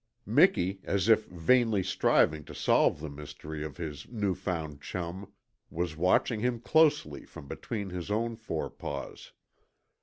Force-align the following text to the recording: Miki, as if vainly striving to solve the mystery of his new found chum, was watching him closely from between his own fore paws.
Miki, 0.25 0.81
as 0.83 1.07
if 1.09 1.27
vainly 1.27 1.83
striving 1.83 2.43
to 2.45 2.55
solve 2.55 2.99
the 2.99 3.07
mystery 3.07 3.63
of 3.63 3.77
his 3.77 4.07
new 4.09 4.33
found 4.33 4.81
chum, 4.81 5.31
was 5.69 5.95
watching 5.95 6.39
him 6.39 6.59
closely 6.59 7.23
from 7.23 7.47
between 7.47 7.91
his 7.91 8.09
own 8.09 8.35
fore 8.35 8.71
paws. 8.71 9.31